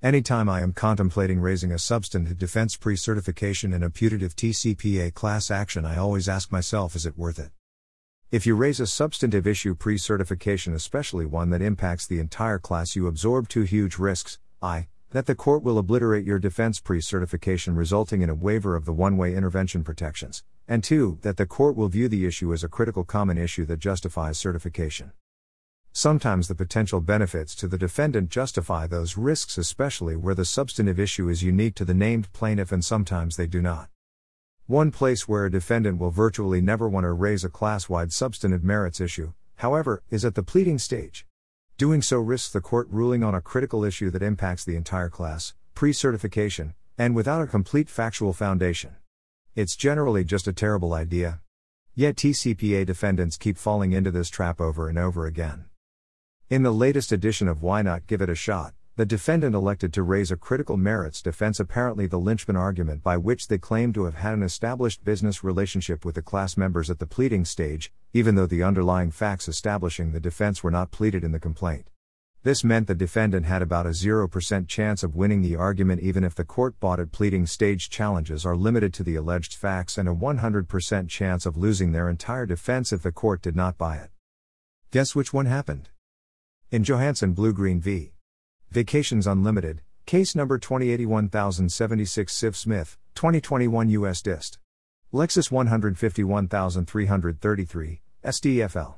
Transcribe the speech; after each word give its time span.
Anytime 0.00 0.48
I 0.48 0.60
am 0.60 0.74
contemplating 0.74 1.40
raising 1.40 1.72
a 1.72 1.78
substantive 1.78 2.38
defense 2.38 2.76
pre 2.76 2.94
certification 2.94 3.72
in 3.72 3.82
a 3.82 3.90
putative 3.90 4.36
TCPA 4.36 5.12
class 5.12 5.50
action, 5.50 5.84
I 5.84 5.96
always 5.96 6.28
ask 6.28 6.52
myself 6.52 6.94
is 6.94 7.04
it 7.04 7.18
worth 7.18 7.40
it? 7.40 7.50
If 8.30 8.46
you 8.46 8.54
raise 8.54 8.78
a 8.78 8.86
substantive 8.86 9.44
issue 9.44 9.74
pre 9.74 9.98
certification, 9.98 10.72
especially 10.72 11.26
one 11.26 11.50
that 11.50 11.62
impacts 11.62 12.06
the 12.06 12.20
entire 12.20 12.60
class, 12.60 12.94
you 12.94 13.08
absorb 13.08 13.48
two 13.48 13.62
huge 13.62 13.98
risks 13.98 14.38
I. 14.62 14.86
That 15.10 15.26
the 15.26 15.34
court 15.34 15.64
will 15.64 15.78
obliterate 15.78 16.24
your 16.24 16.38
defense 16.38 16.78
pre 16.78 17.00
certification, 17.00 17.74
resulting 17.74 18.22
in 18.22 18.30
a 18.30 18.36
waiver 18.36 18.76
of 18.76 18.84
the 18.84 18.92
one 18.92 19.16
way 19.16 19.34
intervention 19.34 19.82
protections, 19.82 20.44
and 20.68 20.84
2. 20.84 21.18
That 21.22 21.38
the 21.38 21.46
court 21.46 21.74
will 21.74 21.88
view 21.88 22.06
the 22.06 22.24
issue 22.24 22.52
as 22.52 22.62
a 22.62 22.68
critical 22.68 23.02
common 23.02 23.36
issue 23.36 23.64
that 23.64 23.80
justifies 23.80 24.38
certification. 24.38 25.10
Sometimes 25.98 26.46
the 26.46 26.54
potential 26.54 27.00
benefits 27.00 27.56
to 27.56 27.66
the 27.66 27.76
defendant 27.76 28.30
justify 28.30 28.86
those 28.86 29.16
risks, 29.16 29.58
especially 29.58 30.14
where 30.14 30.32
the 30.32 30.44
substantive 30.44 31.00
issue 31.00 31.28
is 31.28 31.42
unique 31.42 31.74
to 31.74 31.84
the 31.84 31.92
named 31.92 32.32
plaintiff, 32.32 32.70
and 32.70 32.84
sometimes 32.84 33.34
they 33.34 33.48
do 33.48 33.60
not. 33.60 33.88
One 34.68 34.92
place 34.92 35.26
where 35.26 35.46
a 35.46 35.50
defendant 35.50 35.98
will 35.98 36.12
virtually 36.12 36.60
never 36.60 36.88
want 36.88 37.02
to 37.02 37.10
raise 37.10 37.42
a 37.42 37.48
class 37.48 37.88
wide 37.88 38.12
substantive 38.12 38.62
merits 38.62 39.00
issue, 39.00 39.32
however, 39.56 40.04
is 40.08 40.24
at 40.24 40.36
the 40.36 40.42
pleading 40.44 40.78
stage. 40.78 41.26
Doing 41.78 42.00
so 42.00 42.20
risks 42.20 42.52
the 42.52 42.60
court 42.60 42.86
ruling 42.92 43.24
on 43.24 43.34
a 43.34 43.40
critical 43.40 43.82
issue 43.82 44.08
that 44.12 44.22
impacts 44.22 44.64
the 44.64 44.76
entire 44.76 45.08
class, 45.08 45.54
pre 45.74 45.92
certification, 45.92 46.74
and 46.96 47.16
without 47.16 47.42
a 47.42 47.48
complete 47.48 47.90
factual 47.90 48.32
foundation. 48.32 48.94
It's 49.56 49.74
generally 49.74 50.22
just 50.22 50.46
a 50.46 50.52
terrible 50.52 50.94
idea. 50.94 51.40
Yet 51.96 52.14
TCPA 52.14 52.86
defendants 52.86 53.36
keep 53.36 53.58
falling 53.58 53.90
into 53.90 54.12
this 54.12 54.30
trap 54.30 54.60
over 54.60 54.88
and 54.88 54.96
over 54.96 55.26
again. 55.26 55.64
In 56.50 56.62
the 56.62 56.72
latest 56.72 57.12
edition 57.12 57.46
of 57.46 57.62
Why 57.62 57.82
Not 57.82 58.06
Give 58.06 58.22
It 58.22 58.30
a 58.30 58.34
Shot, 58.34 58.72
the 58.96 59.04
defendant 59.04 59.54
elected 59.54 59.92
to 59.92 60.02
raise 60.02 60.30
a 60.30 60.36
critical 60.38 60.78
merits 60.78 61.20
defense, 61.20 61.60
apparently 61.60 62.06
the 62.06 62.18
linchpin 62.18 62.56
argument 62.56 63.02
by 63.02 63.18
which 63.18 63.48
they 63.48 63.58
claim 63.58 63.92
to 63.92 64.04
have 64.04 64.14
had 64.14 64.32
an 64.32 64.42
established 64.42 65.04
business 65.04 65.44
relationship 65.44 66.06
with 66.06 66.14
the 66.14 66.22
class 66.22 66.56
members 66.56 66.88
at 66.88 67.00
the 67.00 67.06
pleading 67.06 67.44
stage, 67.44 67.92
even 68.14 68.34
though 68.34 68.46
the 68.46 68.62
underlying 68.62 69.10
facts 69.10 69.46
establishing 69.46 70.12
the 70.12 70.20
defense 70.20 70.64
were 70.64 70.70
not 70.70 70.90
pleaded 70.90 71.22
in 71.22 71.32
the 71.32 71.38
complaint. 71.38 71.90
This 72.44 72.64
meant 72.64 72.86
the 72.86 72.94
defendant 72.94 73.44
had 73.44 73.60
about 73.60 73.84
a 73.84 73.90
0% 73.90 74.68
chance 74.68 75.02
of 75.02 75.14
winning 75.14 75.42
the 75.42 75.56
argument 75.56 76.00
even 76.00 76.24
if 76.24 76.34
the 76.34 76.44
court 76.44 76.80
bought 76.80 76.98
it. 76.98 77.12
Pleading 77.12 77.44
stage 77.44 77.90
challenges 77.90 78.46
are 78.46 78.56
limited 78.56 78.94
to 78.94 79.02
the 79.02 79.16
alleged 79.16 79.54
facts 79.54 79.98
and 79.98 80.08
a 80.08 80.14
100% 80.14 81.08
chance 81.10 81.44
of 81.44 81.58
losing 81.58 81.92
their 81.92 82.08
entire 82.08 82.46
defense 82.46 82.90
if 82.90 83.02
the 83.02 83.12
court 83.12 83.42
did 83.42 83.54
not 83.54 83.76
buy 83.76 83.98
it. 83.98 84.08
Guess 84.90 85.14
which 85.14 85.34
one 85.34 85.44
happened? 85.44 85.90
In 86.70 86.84
Johansen 86.84 87.32
Blue 87.32 87.54
Green 87.54 87.80
v. 87.80 88.12
Vacations 88.70 89.26
Unlimited, 89.26 89.80
case 90.04 90.34
number 90.34 90.58
208176 90.58 92.30
Civ 92.30 92.54
Smith, 92.54 92.98
2021 93.14 93.88
U.S. 93.88 94.20
Dist. 94.20 94.58
LEXIS 95.10 95.50
151333, 95.50 98.02
SDFL. 98.22 98.96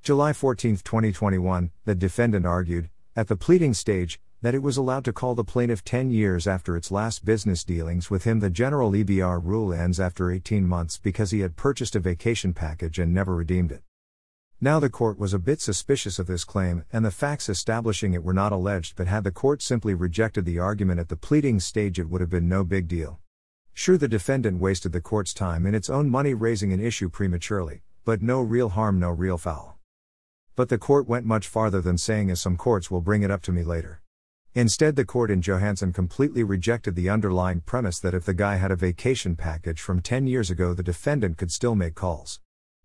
July 0.00 0.32
14, 0.32 0.76
2021, 0.76 1.72
the 1.84 1.96
defendant 1.96 2.46
argued, 2.46 2.88
at 3.16 3.26
the 3.26 3.34
pleading 3.34 3.74
stage, 3.74 4.20
that 4.40 4.54
it 4.54 4.62
was 4.62 4.76
allowed 4.76 5.04
to 5.04 5.12
call 5.12 5.34
the 5.34 5.42
plaintiff 5.42 5.82
10 5.82 6.12
years 6.12 6.46
after 6.46 6.76
its 6.76 6.92
last 6.92 7.24
business 7.24 7.64
dealings 7.64 8.08
with 8.08 8.22
him. 8.22 8.38
The 8.38 8.48
general 8.48 8.92
EBR 8.92 9.44
rule 9.44 9.74
ends 9.74 9.98
after 9.98 10.30
18 10.30 10.68
months 10.68 10.98
because 10.98 11.32
he 11.32 11.40
had 11.40 11.56
purchased 11.56 11.96
a 11.96 11.98
vacation 11.98 12.54
package 12.54 13.00
and 13.00 13.12
never 13.12 13.34
redeemed 13.34 13.72
it. 13.72 13.82
Now 14.60 14.80
the 14.80 14.90
court 14.90 15.20
was 15.20 15.32
a 15.32 15.38
bit 15.38 15.60
suspicious 15.60 16.18
of 16.18 16.26
this 16.26 16.42
claim, 16.42 16.84
and 16.92 17.04
the 17.04 17.12
facts 17.12 17.48
establishing 17.48 18.12
it 18.12 18.24
were 18.24 18.34
not 18.34 18.50
alleged, 18.50 18.96
but 18.96 19.06
had 19.06 19.22
the 19.22 19.30
court 19.30 19.62
simply 19.62 19.94
rejected 19.94 20.44
the 20.44 20.58
argument 20.58 20.98
at 20.98 21.08
the 21.08 21.14
pleading 21.16 21.60
stage, 21.60 22.00
it 22.00 22.10
would 22.10 22.20
have 22.20 22.28
been 22.28 22.48
no 22.48 22.64
big 22.64 22.88
deal. 22.88 23.20
Sure, 23.72 23.96
the 23.96 24.08
defendant 24.08 24.58
wasted 24.60 24.90
the 24.90 25.00
court's 25.00 25.32
time 25.32 25.64
and 25.64 25.76
its 25.76 25.88
own 25.88 26.10
money 26.10 26.34
raising 26.34 26.72
an 26.72 26.80
issue 26.80 27.08
prematurely, 27.08 27.82
but 28.04 28.20
no 28.20 28.40
real 28.40 28.70
harm, 28.70 28.98
no 28.98 29.10
real 29.10 29.38
foul. 29.38 29.78
But 30.56 30.70
the 30.70 30.76
court 30.76 31.06
went 31.06 31.24
much 31.24 31.46
farther 31.46 31.80
than 31.80 31.96
saying, 31.96 32.28
as 32.28 32.40
some 32.40 32.56
courts 32.56 32.90
will 32.90 33.00
bring 33.00 33.22
it 33.22 33.30
up 33.30 33.42
to 33.42 33.52
me 33.52 33.62
later. 33.62 34.02
Instead, 34.56 34.96
the 34.96 35.04
court 35.04 35.30
in 35.30 35.40
Johansen 35.40 35.92
completely 35.92 36.42
rejected 36.42 36.96
the 36.96 37.08
underlying 37.08 37.60
premise 37.60 38.00
that 38.00 38.12
if 38.12 38.24
the 38.24 38.34
guy 38.34 38.56
had 38.56 38.72
a 38.72 38.76
vacation 38.76 39.36
package 39.36 39.80
from 39.80 40.02
10 40.02 40.26
years 40.26 40.50
ago, 40.50 40.74
the 40.74 40.82
defendant 40.82 41.38
could 41.38 41.52
still 41.52 41.76
make 41.76 41.94
calls. 41.94 42.40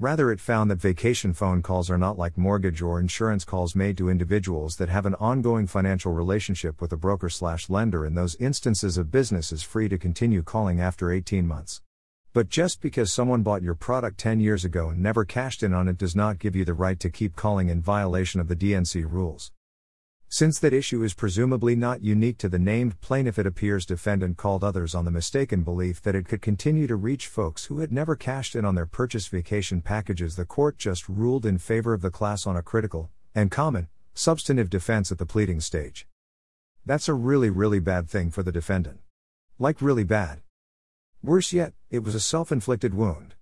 Rather, 0.00 0.32
it 0.32 0.40
found 0.40 0.68
that 0.68 0.80
vacation 0.80 1.32
phone 1.32 1.62
calls 1.62 1.88
are 1.88 1.96
not 1.96 2.18
like 2.18 2.36
mortgage 2.36 2.82
or 2.82 2.98
insurance 2.98 3.44
calls 3.44 3.76
made 3.76 3.96
to 3.96 4.08
individuals 4.08 4.74
that 4.74 4.88
have 4.88 5.06
an 5.06 5.14
ongoing 5.20 5.68
financial 5.68 6.12
relationship 6.12 6.80
with 6.80 6.92
a 6.92 6.96
broker 6.96 7.28
slash 7.28 7.70
lender. 7.70 8.04
In 8.04 8.14
those 8.14 8.34
instances, 8.36 8.98
a 8.98 9.04
business 9.04 9.52
is 9.52 9.62
free 9.62 9.88
to 9.88 9.96
continue 9.96 10.42
calling 10.42 10.80
after 10.80 11.12
18 11.12 11.46
months. 11.46 11.80
But 12.32 12.48
just 12.48 12.80
because 12.80 13.12
someone 13.12 13.44
bought 13.44 13.62
your 13.62 13.76
product 13.76 14.18
10 14.18 14.40
years 14.40 14.64
ago 14.64 14.88
and 14.88 15.00
never 15.00 15.24
cashed 15.24 15.62
in 15.62 15.72
on 15.72 15.86
it 15.86 15.96
does 15.96 16.16
not 16.16 16.40
give 16.40 16.56
you 16.56 16.64
the 16.64 16.74
right 16.74 16.98
to 16.98 17.08
keep 17.08 17.36
calling 17.36 17.68
in 17.68 17.80
violation 17.80 18.40
of 18.40 18.48
the 18.48 18.56
DNC 18.56 19.08
rules. 19.08 19.52
Since 20.28 20.58
that 20.58 20.72
issue 20.72 21.02
is 21.02 21.14
presumably 21.14 21.76
not 21.76 22.02
unique 22.02 22.38
to 22.38 22.48
the 22.48 22.58
named 22.58 23.00
plaintiff, 23.00 23.38
it 23.38 23.46
appears 23.46 23.86
defendant 23.86 24.36
called 24.36 24.64
others 24.64 24.94
on 24.94 25.04
the 25.04 25.10
mistaken 25.10 25.62
belief 25.62 26.02
that 26.02 26.14
it 26.14 26.26
could 26.26 26.42
continue 26.42 26.86
to 26.86 26.96
reach 26.96 27.28
folks 27.28 27.66
who 27.66 27.78
had 27.78 27.92
never 27.92 28.16
cashed 28.16 28.56
in 28.56 28.64
on 28.64 28.74
their 28.74 28.86
purchase 28.86 29.28
vacation 29.28 29.80
packages. 29.80 30.36
The 30.36 30.44
court 30.44 30.76
just 30.76 31.08
ruled 31.08 31.46
in 31.46 31.58
favor 31.58 31.92
of 31.92 32.02
the 32.02 32.10
class 32.10 32.46
on 32.46 32.56
a 32.56 32.62
critical 32.62 33.10
and 33.34 33.50
common 33.50 33.88
substantive 34.14 34.70
defense 34.70 35.10
at 35.10 35.18
the 35.18 35.26
pleading 35.26 35.60
stage. 35.60 36.06
That's 36.86 37.08
a 37.08 37.14
really, 37.14 37.50
really 37.50 37.80
bad 37.80 38.08
thing 38.08 38.30
for 38.30 38.42
the 38.42 38.52
defendant. 38.52 39.00
Like, 39.58 39.82
really 39.82 40.04
bad. 40.04 40.42
Worse 41.22 41.52
yet, 41.52 41.72
it 41.90 42.04
was 42.04 42.14
a 42.14 42.20
self 42.20 42.52
inflicted 42.52 42.94
wound. 42.94 43.33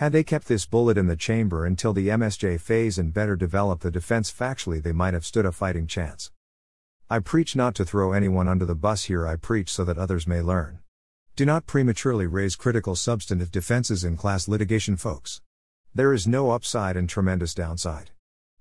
Had 0.00 0.12
they 0.12 0.24
kept 0.24 0.48
this 0.48 0.64
bullet 0.64 0.96
in 0.96 1.08
the 1.08 1.14
chamber 1.14 1.66
until 1.66 1.92
the 1.92 2.08
MSJ 2.08 2.58
phase 2.58 2.98
and 2.98 3.12
better 3.12 3.36
developed 3.36 3.82
the 3.82 3.90
defense 3.90 4.32
factually, 4.32 4.82
they 4.82 4.92
might 4.92 5.12
have 5.12 5.26
stood 5.26 5.44
a 5.44 5.52
fighting 5.52 5.86
chance. 5.86 6.30
I 7.10 7.18
preach 7.18 7.54
not 7.54 7.74
to 7.74 7.84
throw 7.84 8.12
anyone 8.12 8.48
under 8.48 8.64
the 8.64 8.74
bus 8.74 9.04
here, 9.04 9.26
I 9.26 9.36
preach 9.36 9.70
so 9.70 9.84
that 9.84 9.98
others 9.98 10.26
may 10.26 10.40
learn. 10.40 10.78
Do 11.36 11.44
not 11.44 11.66
prematurely 11.66 12.26
raise 12.26 12.56
critical 12.56 12.96
substantive 12.96 13.50
defenses 13.50 14.02
in 14.02 14.16
class 14.16 14.48
litigation, 14.48 14.96
folks. 14.96 15.42
There 15.94 16.14
is 16.14 16.26
no 16.26 16.52
upside 16.52 16.96
and 16.96 17.06
tremendous 17.06 17.52
downside. 17.52 18.10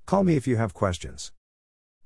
Call 0.06 0.26
me 0.26 0.36
if 0.36 0.46
you 0.46 0.58
have 0.58 0.74
questions. 0.74 1.32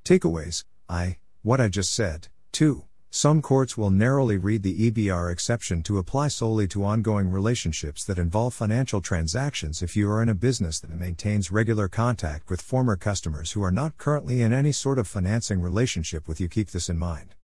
Takeaways 0.06 0.64
I, 0.88 1.18
what 1.42 1.60
I 1.60 1.70
just 1.70 1.92
said, 1.92 2.28
2. 2.52 2.84
Some 3.16 3.44
courts 3.44 3.78
will 3.78 3.92
narrowly 3.92 4.38
read 4.38 4.64
the 4.64 4.90
EBR 4.90 5.32
exception 5.32 5.84
to 5.84 6.00
apply 6.00 6.30
solely 6.30 6.68
to 6.70 6.84
ongoing 6.84 7.30
relationships 7.30 8.04
that 8.06 8.18
involve 8.18 8.56
financial 8.56 9.02
transactions 9.02 9.84
if 9.84 9.96
you 9.96 10.10
are 10.10 10.24
in 10.24 10.30
a 10.30 10.34
business 10.34 10.80
that 10.80 11.00
maintains 11.00 11.52
regular 11.52 11.88
contact 11.88 12.50
with 12.50 12.60
former 12.60 12.96
customers 12.96 13.52
who 13.52 13.62
are 13.64 13.70
not 13.70 14.00
currently 14.00 14.42
in 14.42 14.52
any 14.52 14.72
sort 14.72 14.98
of 14.98 15.08
financing 15.08 15.62
relationship 15.62 16.28
with 16.28 16.42
you. 16.42 16.48
Keep 16.48 16.72
this 16.72 16.90
in 16.90 16.98
mind. 16.98 17.30